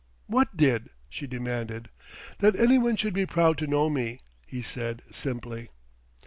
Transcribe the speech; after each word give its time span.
"What 0.25 0.57
did?" 0.57 0.89
she 1.09 1.27
demanded. 1.27 1.89
"That 2.39 2.55
anyone 2.55 2.95
should 2.95 3.13
be 3.13 3.27
proud 3.27 3.59
to 3.59 3.67
know 3.67 3.87
me," 3.87 4.21
he 4.47 4.63
said 4.63 5.03
simply. 5.11 5.69